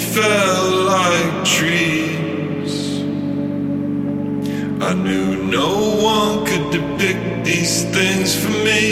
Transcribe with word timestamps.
fell 0.00 0.84
like 0.86 1.44
trees. 1.44 3.00
I 4.82 4.94
knew 4.94 5.44
no 5.44 5.70
one 6.02 6.46
could 6.46 6.70
depict 6.72 7.44
these 7.44 7.84
things 7.84 8.34
for 8.34 8.50
me. 8.50 8.82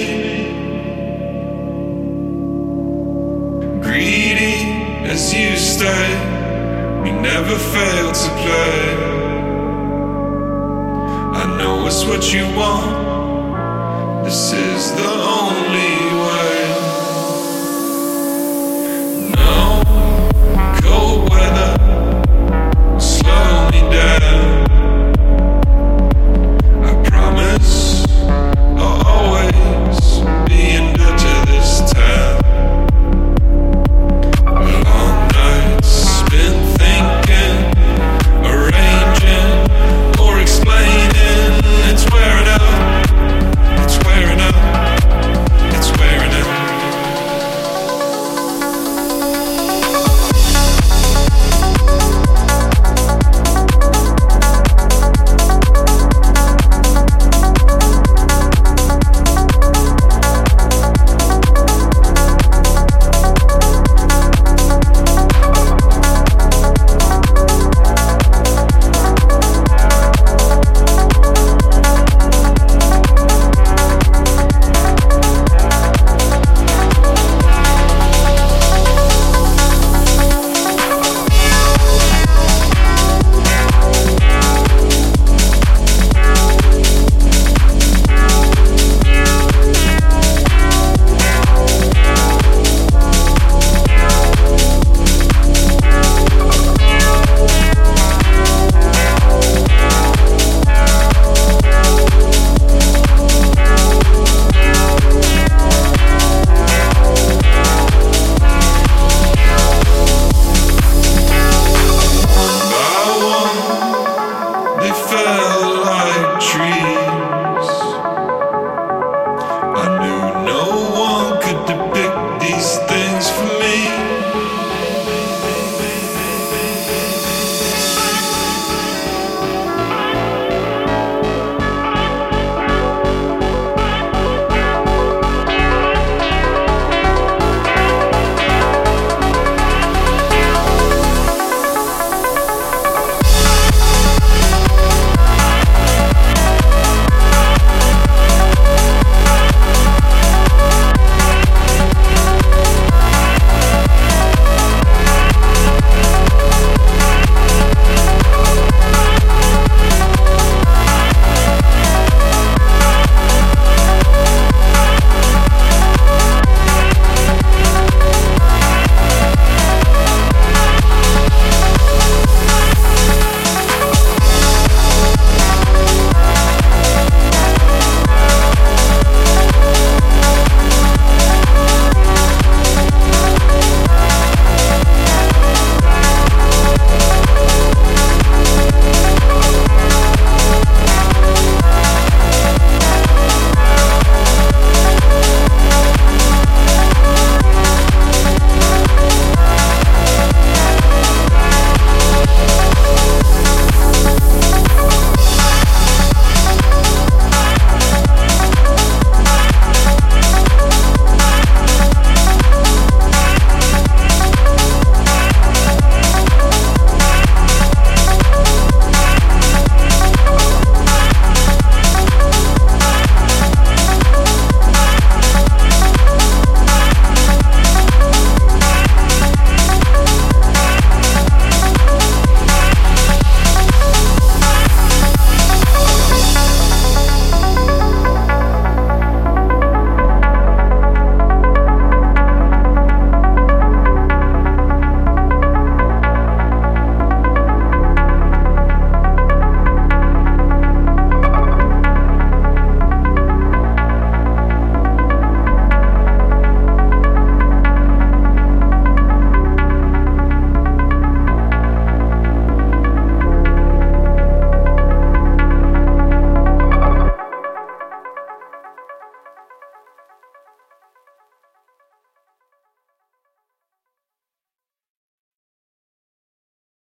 Greedy 3.82 4.58
as 5.08 5.32
you 5.32 5.56
stay, 5.56 6.08
we 7.02 7.10
never 7.10 7.56
fail 7.56 8.12
to 8.12 8.30
play. 8.42 9.08
I 11.42 11.56
know 11.58 11.86
it's 11.86 12.04
what 12.04 12.32
you 12.32 12.44
want. 12.54 13.07